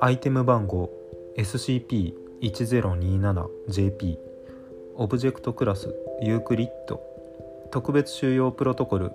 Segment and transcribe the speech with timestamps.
[0.00, 0.90] アイテム番号
[1.36, 4.18] SCP-1027JP
[4.96, 7.00] オブジェクトクラスユークリッド
[7.70, 9.12] 特別収容プロトコル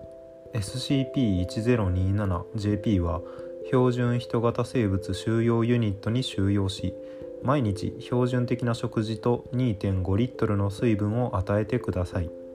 [0.54, 3.22] SCP-1027JP は
[3.68, 6.96] 標準人型生物収容ユニットに収容し
[7.44, 12.47] 毎日標準的な食事と2.5リットルの水分を与えてください。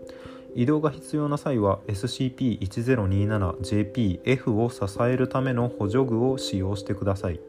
[0.55, 7.41] 移動が必要な際は SCP-1027JPF を支えるための補助具を使用してください。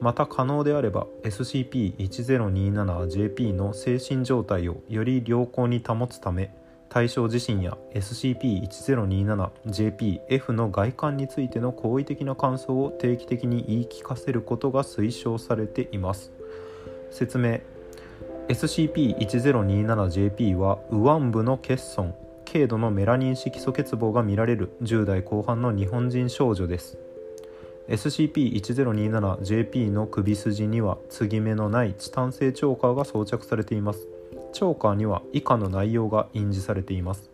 [0.00, 6.54] また可能であれば SCP-1027JP の精神状態をより良好に保つため
[6.88, 16.30] 対象自身や SCP-1027JPF の外観についての好意的な感想を定期的に言い聞かせることが推奨されています。
[17.10, 17.60] 説明。
[18.48, 22.14] SCP-1027JP は右腕部の欠損
[22.50, 26.96] 軽度のメラニン色素欠乏が見られる10代後半の日本人少女です。
[27.88, 34.08] SCP-1027JP の首筋には継ぎ目のないチタン製チョーカーが装着されています。
[34.54, 37.30] チョーカーには以下の内容が印字されています。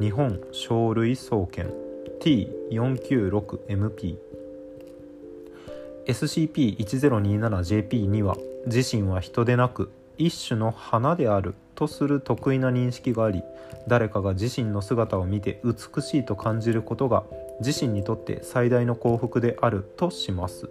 [0.00, 1.72] 日本書類総研。
[2.20, 4.16] T496MP
[6.06, 13.42] SCP-1027JP には自身は人でなく一種の花であるとする得意な認識があり
[13.88, 17.24] 誰かが自身の姿を見て美しいと感じることが
[17.60, 20.68] 自身にとって最大の幸福であるとします。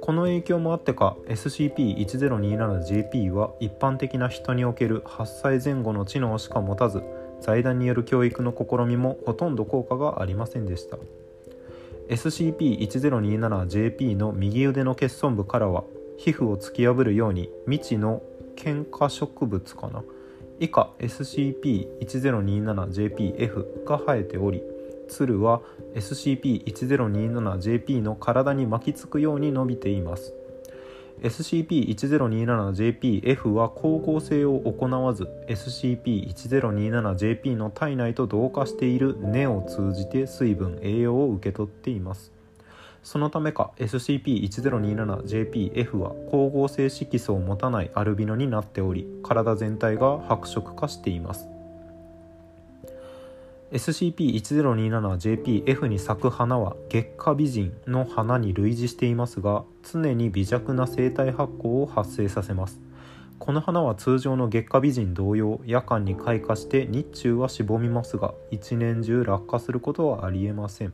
[0.00, 7.02] この影響もあってか SCP-1027JP は一般的な人における8歳前後の知能しか持たず
[7.40, 10.96] 財団による教育の試みもほとんど効果がありませんでした。
[12.08, 15.84] SCP-1027JP の右腕の欠損部からは
[16.16, 18.22] 皮膚を突き破るように未知の
[18.62, 20.04] 喧嘩植物かな？
[20.58, 24.62] 以下 SCP-1027JPF が生えており
[25.08, 25.62] 鶴は
[25.94, 30.34] SCP-1027JP の体に巻きつくように伸びています。
[31.22, 42.30] SCP-1027JPF は光合成を行わず SCP-1027JP の体内と同化している根を通じて水分栄養を受け取っています。
[43.02, 51.48] そのためか SCP-1027JPF は光合成色素を持たないアルビノになっており体全体が白色化しています。
[53.72, 62.80] SCP-1027JPF に咲く花は月下美人の花に類似していますが常に微弱な生体発光を発生させます。
[63.38, 70.92] この花は通常の月下美人同様夜間に開花して日中はしぼみますが一年中落下することはありえません。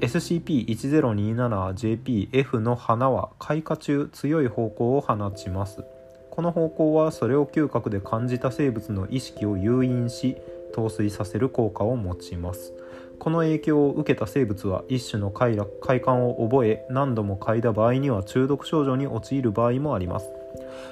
[0.00, 5.84] SCP-1027JPF の花は開花中強い方向を放ちます。
[6.30, 10.38] この方向はそれを嗅覚で感じた生物の意識を誘引し
[10.72, 12.72] 陶酔させる効果を持ちます。
[13.18, 20.30] この影響を受けた生物は一種の快快感を覚え何度も嗅いだ場合には中毒症状に陥る場合もあります。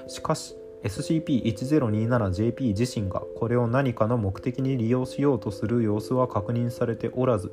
[0.07, 0.55] しかし
[0.85, 7.51] SCP-1027JP 自身がこれを何かの目的に利用しようとする様子は確認されておらず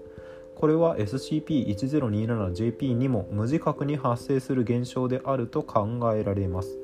[0.56, 6.78] これは SCP-1027JP にも無自覚に発生する現象であると考えられます。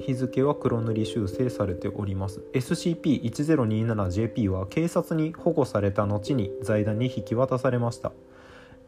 [0.00, 2.40] 日付は黒塗り修正されております。
[2.54, 8.12] SCP-1027JP は警察に保護された後に財団に引き渡されました。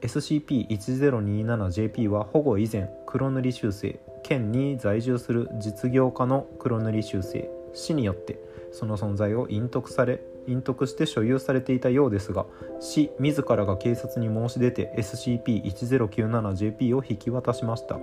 [0.01, 8.39] SCP-1027JP は保護以前黒塗り修正県に在住する実業家の黒塗り修正市によって
[8.73, 12.47] その存在を隠匿され隠匿して所有されていたようですが
[12.81, 18.01] 市自らが警察に申し出て SCP-1097JP を引き渡しました。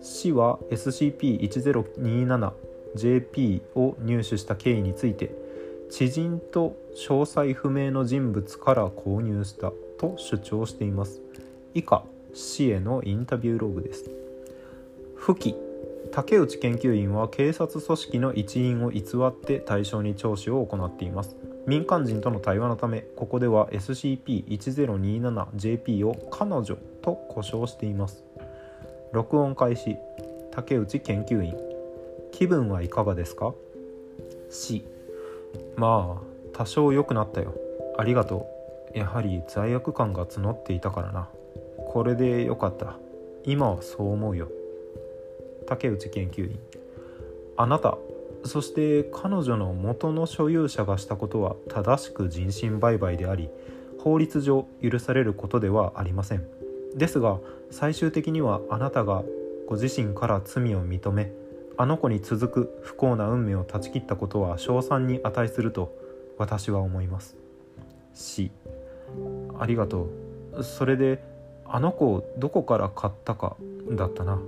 [0.00, 5.34] 市は SCP-1027JP を入手した経緯について
[5.90, 11.22] 知人と詳細不明の人物から購入したと主張しています。
[11.72, 12.04] 以下
[12.34, 14.10] 市へのインタビューログです。
[15.18, 15.56] 付記
[16.12, 21.36] 竹内研究員は警察組織の一員を偽って対象に聴取を行っています。
[21.66, 28.24] 民間人との対話のためここでは SCP-1027JP を彼女と呼称しています。
[29.12, 29.96] 録音開始。
[30.50, 31.56] 竹内研究員。
[32.32, 33.54] 気分はいかがですか？
[34.50, 34.84] し。
[35.76, 37.54] まあ多少良くなったよ。
[37.96, 38.46] ありがと
[38.94, 38.98] う。
[38.98, 41.28] やはり罪悪感が募っていたからな。
[41.88, 42.96] これでよかった。
[43.44, 44.48] 今はそう思うよ。
[45.66, 46.58] 竹内研究員。
[47.56, 47.96] あなた
[48.44, 53.48] そして彼女の元の所有者がしたことは正しく人身売買であり
[53.98, 56.46] 法律上許されることではありません。
[56.94, 57.38] ですが
[57.70, 59.24] 最終的にはあなたが
[59.66, 61.32] ご自身から罪を認め
[61.76, 65.96] あの子に続く不幸な運命を断ち切ったことは称賛に値すると
[66.38, 67.36] 私は思います。
[68.12, 68.50] 死
[69.58, 70.08] ありがと
[70.56, 70.62] う。
[70.62, 71.24] それで
[71.66, 73.56] あの子をどこから買ったか
[73.90, 74.38] だったな。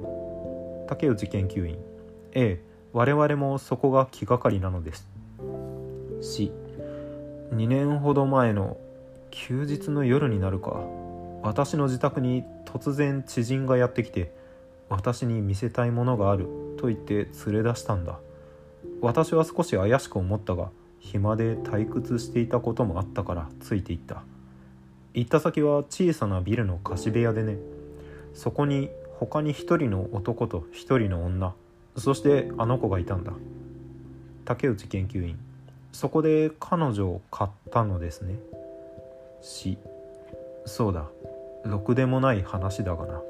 [0.87, 1.78] 竹内研究員。
[2.32, 5.06] ええ我々もそこが気がかりなのです。
[6.22, 6.50] し
[7.52, 8.78] 2年ほど前の
[9.31, 10.81] 休日の夜になるか
[11.43, 14.34] 私の自宅に突然知人がやってきて
[14.88, 16.46] 私に見せたいものがある
[16.78, 18.19] と言って連れ出したんだ。
[19.02, 24.22] 私は少し怪しく思ったが暇で退屈していたこともあったからついていった。
[25.12, 27.58] 行った先は小さなビルの貸し部屋でね。
[28.32, 28.88] そこに
[29.19, 31.54] 他に一人の男と一人の女
[31.96, 33.32] そしてあの子がいたんだ。
[34.44, 35.38] 竹内研究員。
[35.93, 38.38] そこで彼女を買ったのですね。
[39.40, 39.78] し
[40.66, 41.06] そうだ。
[41.64, 43.22] ろくでもない話だがな。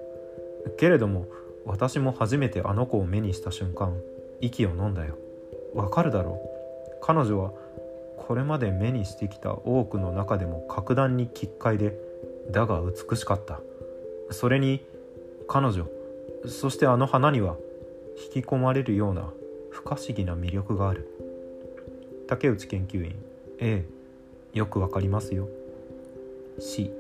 [0.77, 1.27] けれども
[1.65, 3.97] 私も初めてあの子を目にした瞬間
[4.41, 5.17] 息を飲んだよ。
[5.75, 6.99] わかるだろう。
[7.03, 7.53] 彼女は
[8.17, 11.97] これまで目にしてきた多くの中でも格段に奇怪で
[12.51, 13.61] だが美しかった。
[14.31, 14.85] それに
[15.47, 15.87] 彼女
[16.49, 17.57] そしてあの花には
[18.17, 19.31] 引き込まれるような
[19.71, 21.09] 不可思議な魅力がある。
[22.27, 23.15] 竹内研究員。
[23.59, 23.85] A
[24.53, 25.49] よくわかりますよ。
[26.59, 26.91] C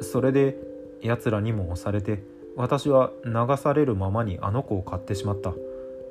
[0.00, 0.56] それで
[1.00, 2.22] 奴らにも押されて
[2.56, 5.54] 私は流されるままにあの子を買ってしまった。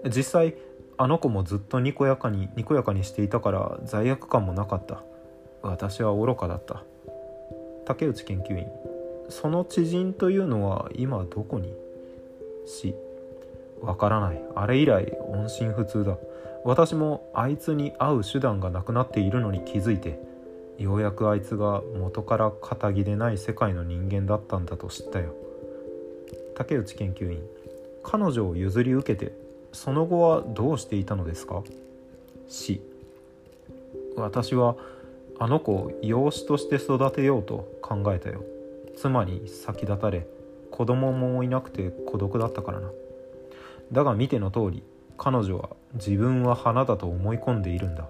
[0.10, 0.56] 実際
[0.98, 5.04] あの子もずっとにこやかににこやかにしていたから罪悪感もなかった。
[5.62, 6.84] 私は愚かだった。
[7.86, 8.68] 竹内研究員。
[9.30, 11.74] その知人というのは今どこに？
[12.66, 12.96] し
[13.82, 14.42] わからない。
[14.56, 16.18] あれ以来音信不通だ。
[16.64, 20.20] 私もあいつに会う手段がなくなっているのに気づいて
[20.78, 25.34] ようやくあいつが元から仇でない世界の人間だったんだと知ったよ。
[26.56, 27.42] 竹内研究員
[28.04, 29.34] 彼女を譲り受けて
[29.72, 31.64] その後はどうしていたのですか？
[32.48, 32.82] し
[34.16, 34.76] 私は
[35.40, 38.44] あの子を養子として育てようと考えたよ。
[38.98, 40.28] 妻に先立たれ
[40.70, 42.92] 子供もいなくて孤独だったからな。
[43.92, 44.84] だが見ての通り
[45.18, 48.08] 彼女は自分は花だと思い込んでいるんだ。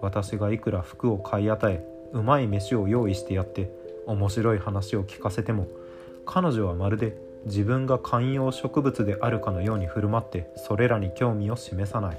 [0.00, 3.70] 私がいくら服を買い与えうまい飯を用意してやって
[4.06, 5.66] 面白い話を聞かせても
[6.26, 7.16] 彼女はまるで
[7.46, 12.18] 自分が観葉植物であるかのように振る舞ってそれらに興味を示さない。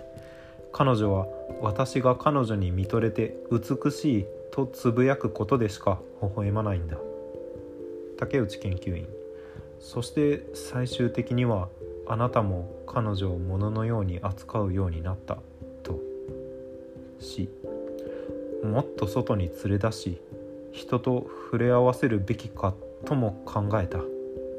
[0.72, 1.28] 彼女は
[1.62, 6.98] 私が彼女に見とれて美しいとつぶやくことでしか微笑まないんだ。
[8.18, 9.08] 竹内研究員。
[9.80, 11.70] そして最終的には
[12.08, 15.38] あなたも彼女を物のように扱うようになった
[15.84, 16.00] と。
[17.20, 17.50] し
[18.64, 20.22] もっと外に連れ出し
[20.72, 22.74] 人と触れ合わせるべきか
[23.06, 24.00] とも考えた。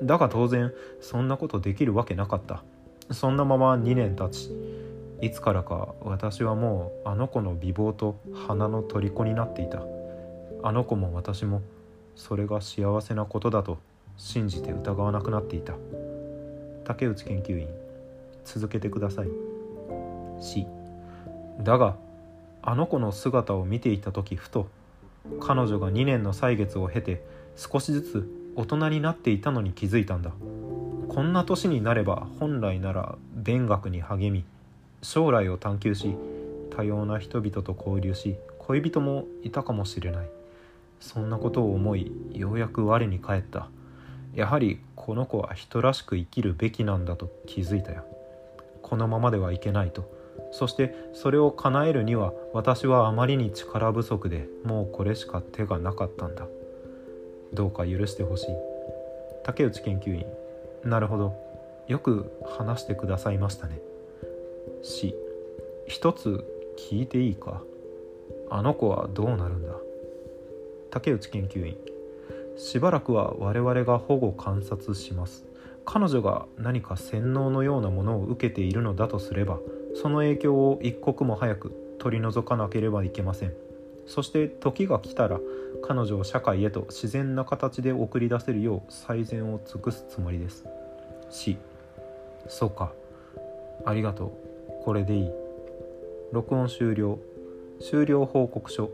[0.02, 2.64] だが当然そんなことできるわけなかった。
[3.12, 4.50] そんなまま2年経ち
[5.22, 9.82] いつからか私はもうあの子の美貌と花の虜になっていた。
[10.62, 11.62] あの子も私も
[12.14, 13.78] それが幸せなことだと
[14.16, 15.74] 信じて疑わなくなっていた。
[16.86, 17.68] 竹内研究員
[18.44, 19.28] 続けてください。
[20.40, 20.66] し
[21.60, 21.96] だが
[22.62, 24.68] あの子の姿を見ていた時ふと
[25.40, 27.24] 彼女が2年の歳月を経て
[27.56, 30.30] 少しずつ大人になっていたのに気づいたんだ。
[31.08, 34.44] こんな年になれば本来なら勉学に励み
[35.02, 36.14] 将来を探求し
[36.76, 40.28] 多様な人々と交流し恋人もいたかもしれない。
[41.00, 43.68] そんなことを思いようやく我に返った。
[44.36, 48.04] やはりこの子は人らしく生きるべきなんだと気づいたよ。
[48.82, 50.14] このままではいけないと。
[50.52, 56.46] そしてそれを叶えるには私はあまりに力不足でもうこれしか手がなかったんだ。
[57.54, 58.46] どうか許してほしい。
[59.42, 60.26] 竹内研究員。
[60.84, 61.34] なるほど。
[61.88, 63.80] よく話してくださいましたね。
[64.82, 65.14] し
[65.88, 66.44] 一つ
[66.90, 67.62] 聞いていいか？
[68.50, 69.72] あの子はどうなるんだ？
[70.90, 71.78] 竹内研究員。
[72.56, 75.44] しばらくは我々が保護観察します。
[75.84, 79.60] 彼女が何か洗脳のようなものを受けているのだとすれば
[79.94, 83.54] その影響を一刻も早く取り除かなければいけません。
[84.06, 85.40] そして時が来たら
[85.82, 90.64] 彼女を社会へと自然な形で送り出せるよう最善を尽くすつもりです。
[91.30, 91.58] し
[92.48, 92.92] そうか。
[93.84, 94.84] ありがとう。
[94.84, 95.30] これでいい。
[96.32, 97.18] 録音終了。
[97.80, 98.90] 終了報告書。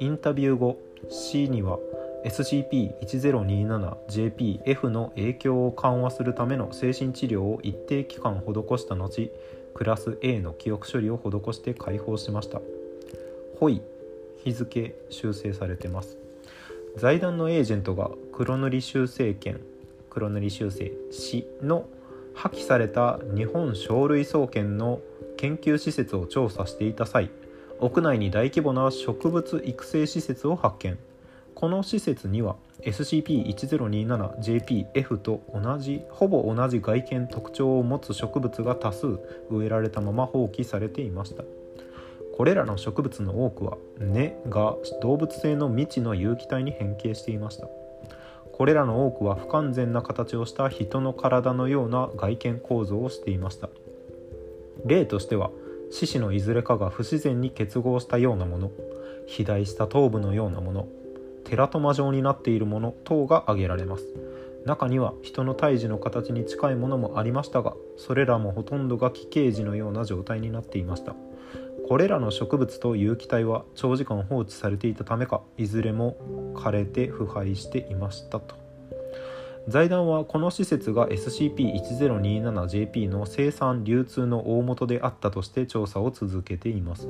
[0.00, 1.78] インタビュー後 C には
[2.24, 9.30] SCP-1027JPF の影響を緩和するための精神治療を一定期間施した後
[9.74, 12.60] クラス A の記憶処理を施して解放しました。
[13.58, 13.82] ホイ
[14.44, 16.16] 日付修正されてます
[16.96, 19.60] 財団のエージェントが黒塗り修正権
[20.10, 21.86] 黒塗り修正市の
[22.34, 25.00] 破棄された日本書類総研の
[25.36, 27.30] 研究施設を調査していた際
[27.80, 30.98] 屋内に大規模な植物育成施設を発見
[31.58, 39.18] この施設には SCP-1027JPF と同じほぼ同じ外見特徴を持つ植物が多数
[39.50, 41.42] 植えられたまま放棄されていました。
[42.36, 47.66] これらの植物の多くは根が動物性の未知の有機体に変形していました。
[48.52, 53.68] これらの多くは不完全な形をした人の体のような外見構造をしていました。
[54.86, 55.50] 例としては
[55.90, 58.70] 獅子のいずれかが不自然に結合したようなもの
[59.26, 60.88] 肥大した頭部のようなもの
[61.48, 64.04] テラトマ状になっているもの等が挙げられます。
[64.66, 71.16] 中には人の胎児の形に近いものもありましたがそれらもほとんどが奇形児のような状態になっていました。
[71.88, 76.18] これらの植物と有機体は長時間放置されていたためかいずれも
[76.54, 78.67] 枯れて腐敗していましたと。
[79.68, 87.06] 財団はこの施設が SCP-1027JP の生産流通の大元であったとして調査を続けています。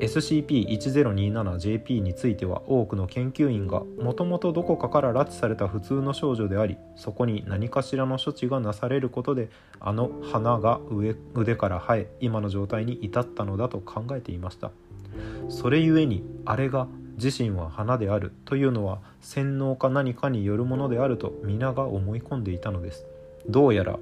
[0.00, 10.80] SCP-1027JP については多くの研究員がもともとどこかから拉致された普通の少女でありそこに何かしらの処置がなされることであの花が
[11.34, 14.72] 腕から生え今の状態に至ったのだと考えていました。
[15.48, 23.06] それゆえにあれが自身は花であるというのは洗脳か何かによるものであると皆が思い込んでいたのです。
[23.48, 23.98] どうやら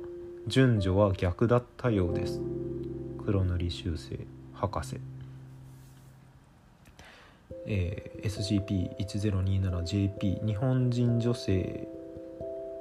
[0.46, 2.40] 順序は逆だったようです。
[3.24, 4.18] 黒塗り修正
[4.54, 5.00] 博士。
[7.66, 11.88] えー、SCP-1027JP 日本人女性。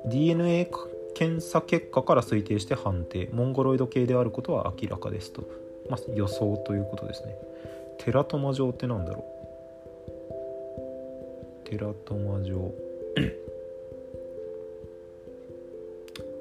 [0.05, 0.71] DNA
[1.13, 3.29] 検査結果から推定して判定。
[3.33, 5.47] モンゴロイド系であることは明らかですと、
[5.89, 7.35] まあ、予想ということですね。
[7.99, 9.30] テラトマ状ってなんだろう？
[11.71, 12.73] うテラトマ状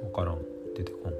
[0.02, 0.38] 分からん。
[0.76, 1.12] 出てこん。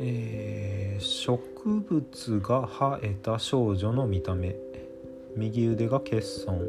[0.00, 1.40] えー、植
[1.80, 4.54] 物が生えた少女の見た目。
[5.36, 6.68] 右腕が欠損。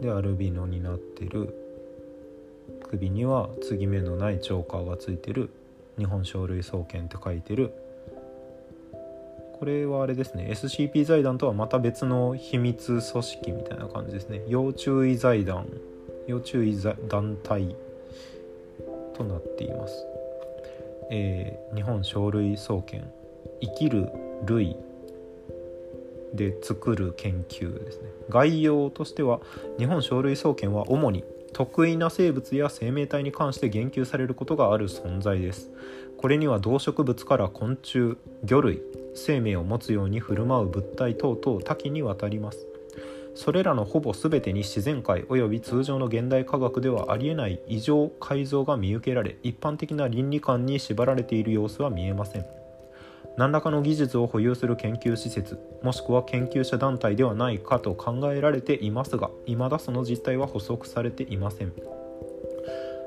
[0.00, 1.54] でアルビノになってる。
[2.88, 5.50] 首には継ぎ目のないチョーカーがついてる。
[5.96, 7.72] 日本書類総研って書いてる。
[9.60, 10.46] これはあれですね。
[10.48, 14.40] SCP 財団とはまた別の秘密組織みたいな感じですね。
[14.48, 15.66] 要注意財団。
[16.26, 17.76] 要注意団体
[19.14, 20.06] となっています。
[21.10, 23.04] えー、日本鳥類総研。
[23.60, 24.08] 生きる
[24.46, 24.78] 類
[26.32, 28.08] で作る研究ですね。
[28.30, 29.40] 概要としては
[29.78, 35.68] 日本鳥類総研は主に得意な生物や生命体に関して言及されることがある存在です。
[36.16, 38.82] これには動植物から昆虫魚類
[39.14, 42.66] 生命を持つように振る舞う物体等々多岐にわたります。
[43.34, 52.46] それらのほぼ全てに自然界及び通常の現代科学ではありえない異常改造が見受けられ一般的な倫理観に縛られている様子は見えません。
[53.36, 61.72] 何らかの技術を保有する研究施設もしくは研究者団体ではないかと考えられていますが未だその実態は補足されていません。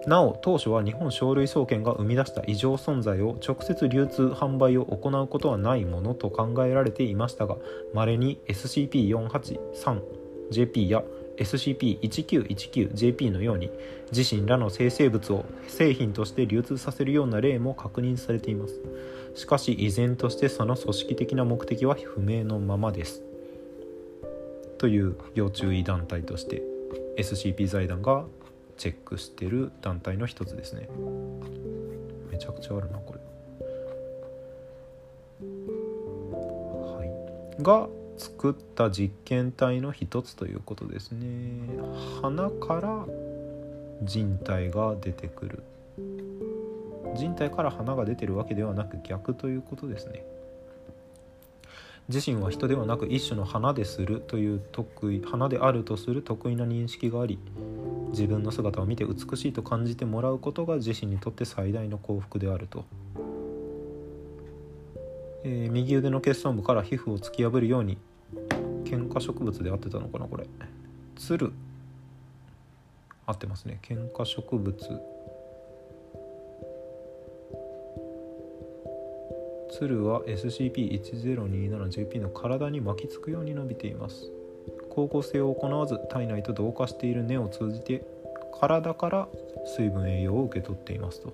[0.08, 7.56] なお当初は日本書類総研が生み出した異常存在を直接流通販売を行うことはないものと考えられていましたが
[7.94, 11.04] まれに SCP-483JP や
[11.38, 13.72] SCP-1919JP のように
[14.12, 18.80] 自身らの生成物を製品として流通させるような例も確認されています。
[19.36, 23.24] しかし依然としてその組織的な目的は不明のままです。
[24.78, 26.62] という要注意団体として
[27.18, 28.26] SCP 財団が
[28.78, 30.90] チェックしてる団体の一つですね。
[32.32, 33.20] めちゃくちゃあるなこれ。
[36.98, 37.06] は
[37.60, 37.64] い。
[37.64, 37.88] が
[38.18, 41.28] 作った実験体の一つということですね。
[42.22, 43.06] 花から
[44.04, 45.64] 人体が出てくる。
[47.16, 50.26] 人体から花が出てるわけではなく逆ということですね。
[52.10, 57.40] 自身は人ではなく一種の花でするという得意花であるとする得意な認識があり
[58.14, 62.86] 自分の姿を見て美しいと感じてもらうことが自身にとって最大の幸福であると、
[65.44, 67.98] えー、右腕の欠損部から皮膚を突き破るように
[68.84, 70.46] 喧嘩植物で合ってたのかなこれ。
[71.16, 71.52] 鶴。
[73.26, 73.80] 合ってますね。
[73.82, 74.78] 喧嘩植物。
[79.72, 84.32] 鶴は SCP-1027JP の体に巻きつくように伸びています。
[84.96, 88.06] 光合成を行わず体内と同化している根を通じて
[88.60, 89.28] 体から
[89.66, 91.34] 水分栄養を受け取っていますと。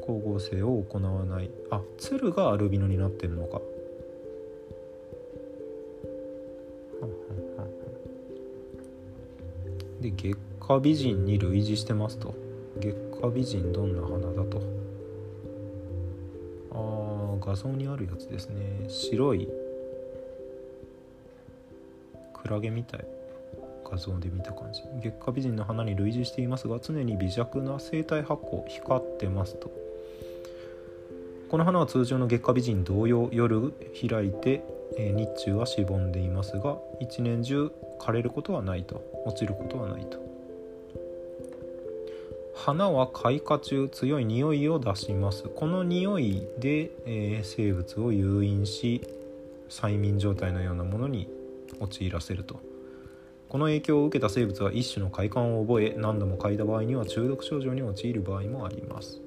[0.00, 1.50] 光合成を行わない。
[1.70, 3.60] あ鶴がアルビノになってるのか。
[10.00, 12.34] で月下美人に類似してますと。
[12.80, 14.60] 月下美人どんな花だと。
[16.72, 18.86] あ画像にあるやつですね。
[18.88, 19.48] 白い
[22.42, 23.04] クラゲみたい
[23.88, 24.82] 画像で見た感じ。
[25.00, 29.70] 月下美人の花に類似していますが常に微弱な生体発光光ってますと。
[31.50, 33.72] この花は通常の月下美人同様夜
[34.08, 34.64] 開いて、
[34.96, 37.70] え日中はしぼんでいますが一年中
[38.00, 39.02] 枯れることはないと。
[39.24, 40.18] 落ちることはないと。
[42.54, 45.44] 花は開花中強い匂いを出します。
[45.44, 49.00] この匂いで、え、生物を誘引し
[49.68, 51.28] 催眠状態のようなものに
[51.80, 52.60] 陥らせると。
[53.48, 59.20] この影響を受けた生物は一種の快感を覚え何度も嗅いだ場合には中毒症状に陥る場合もあります。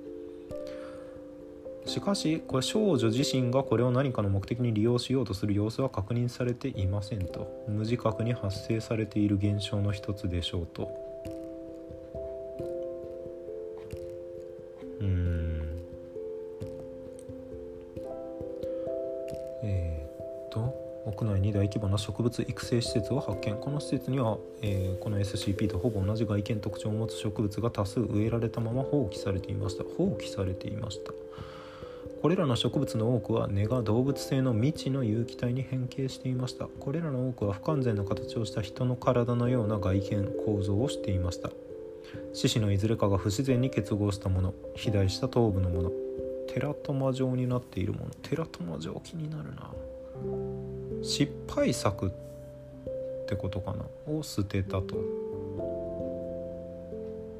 [1.85, 7.63] しかしこれ少女自身がこれを何かの目的に利用しようとする様子は確認されていませんと。
[7.67, 11.04] 無自覚に発生されている現象の一つでしょうと。
[22.05, 23.55] 植物育成施設を発見。
[23.55, 29.83] この施設には、えー、この SCP とほぼ同じ外見特徴を持つ植物が多数植えられたまま放棄されていました。
[29.83, 31.11] 放棄されていました。
[32.21, 36.67] これらの植物の多くは根が動物性の未知の有機体に変形していました。
[36.67, 41.49] これらの多くは不完全な形をした人の体のような外見構造をしていました。
[42.33, 44.53] 獅子のいずれかが不自然に結合したもの。
[44.73, 45.91] 肥大した頭部のもの。
[46.47, 48.11] テラトマ状になっているもの。
[48.21, 49.71] テラトマ状気になるな。
[51.05, 52.09] 失敗作っ
[53.27, 53.85] てことかな？
[54.11, 54.95] を捨てたと。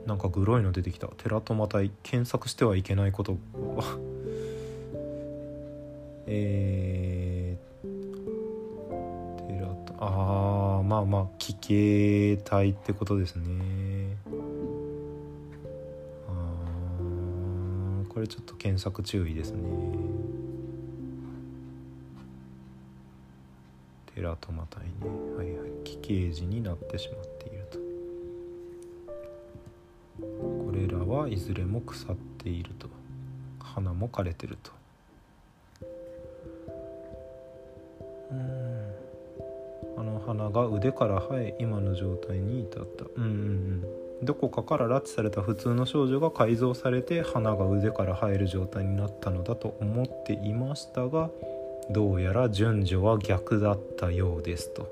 [0.06, 1.08] なんかグロいの出てきた。
[1.08, 3.32] テラトマ体検索してはいけないこと。
[3.34, 4.00] は
[6.28, 14.16] えー、テラトああまあまあ奇形体ってことですね。
[16.28, 20.15] あこれちょっと検索注意ですね。
[24.26, 24.92] ラトマ体ね
[25.38, 27.78] はいはい奇形児になってしまっていると。
[30.20, 32.88] これらはいずれも腐っていると。
[33.60, 34.72] 花も枯れてると。
[38.32, 38.92] うん。
[39.98, 43.06] あの花が腕から生え今の状態に至った。
[43.16, 43.32] うんうんう
[44.24, 44.26] ん。
[44.26, 51.30] どこかから拉致された普通の少女が改造されて花が腕から生える状態になったのだと思っていましたが
[51.92, 54.90] どうやら順序は逆だったようですと。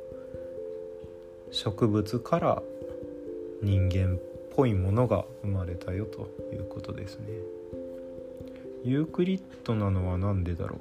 [1.51, 2.63] 植物から
[3.61, 4.19] 人間っ
[4.55, 7.27] ぽいものが生まれたよということですね。
[8.83, 10.79] ユークリッドなのは何でだろう？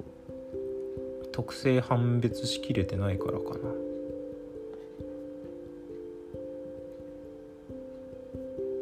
[1.31, 3.55] 特性判別しきれてないからかな。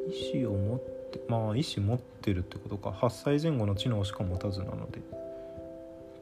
[0.09, 2.89] 意思を持ってまあ意思持ってるってことか。
[2.89, 4.99] 8歳前後の知能しか持たずなので。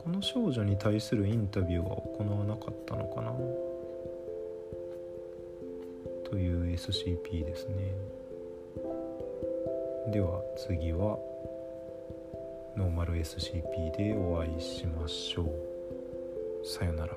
[0.01, 3.33] この少女に対するインタビューは行わなかったのかな？
[6.23, 7.93] という SCP ですね。
[10.13, 11.19] では次は
[12.77, 16.65] ノーマル SCP でお会いしましょう。
[16.65, 17.13] さよなら。